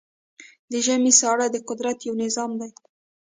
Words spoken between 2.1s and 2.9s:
نظام دی.